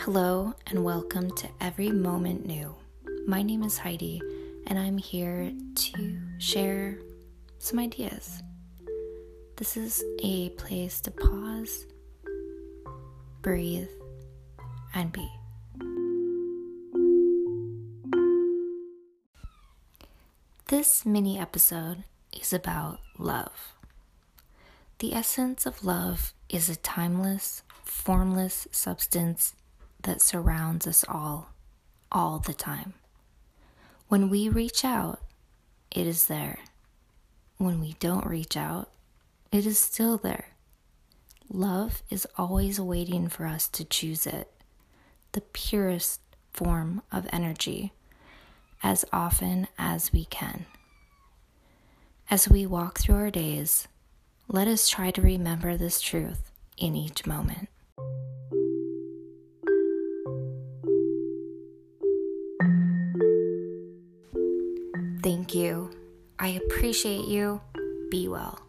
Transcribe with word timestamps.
Hello, 0.00 0.54
and 0.66 0.84
welcome 0.84 1.30
to 1.36 1.48
Every 1.60 1.90
Moment 1.90 2.46
New. 2.46 2.76
My 3.26 3.42
name 3.42 3.62
is 3.62 3.78
Heidi, 3.78 4.20
and 4.66 4.78
I'm 4.78 4.98
here 4.98 5.50
to 5.74 6.18
share 6.38 6.98
some 7.58 7.78
ideas. 7.78 8.42
This 9.56 9.76
is 9.76 10.04
a 10.22 10.50
place 10.50 11.00
to 11.00 11.10
pause, 11.10 11.86
breathe, 13.42 13.88
and 14.94 15.10
be. 15.12 15.28
This 20.66 21.06
mini 21.06 21.38
episode 21.38 22.04
is 22.38 22.52
about 22.52 23.00
love. 23.18 23.72
The 24.98 25.14
essence 25.14 25.66
of 25.66 25.84
love 25.84 26.32
is 26.48 26.68
a 26.68 26.76
timeless, 26.76 27.62
formless 27.82 28.68
substance 28.70 29.54
that 30.06 30.22
surrounds 30.22 30.86
us 30.86 31.04
all, 31.08 31.50
all 32.10 32.38
the 32.38 32.54
time. 32.54 32.94
When 34.08 34.30
we 34.30 34.48
reach 34.48 34.84
out, 34.84 35.20
it 35.90 36.06
is 36.06 36.26
there. 36.26 36.60
When 37.58 37.80
we 37.80 37.96
don't 37.98 38.24
reach 38.24 38.56
out, 38.56 38.88
it 39.50 39.66
is 39.66 39.78
still 39.78 40.16
there. 40.16 40.48
Love 41.52 42.02
is 42.08 42.26
always 42.38 42.80
waiting 42.80 43.28
for 43.28 43.46
us 43.46 43.68
to 43.68 43.84
choose 43.84 44.26
it, 44.26 44.50
the 45.32 45.40
purest 45.40 46.20
form 46.52 47.02
of 47.10 47.26
energy, 47.32 47.92
as 48.82 49.04
often 49.12 49.66
as 49.76 50.12
we 50.12 50.24
can. 50.24 50.66
As 52.30 52.48
we 52.48 52.64
walk 52.64 52.98
through 52.98 53.16
our 53.16 53.30
days, 53.30 53.88
let 54.48 54.68
us 54.68 54.88
try 54.88 55.10
to 55.10 55.22
remember 55.22 55.76
this 55.76 56.00
truth 56.00 56.52
in 56.76 56.94
each 56.94 57.26
moment. 57.26 57.68
Thank 65.26 65.56
you. 65.56 65.90
I 66.38 66.50
appreciate 66.50 67.24
you. 67.26 67.60
Be 68.12 68.28
well. 68.28 68.65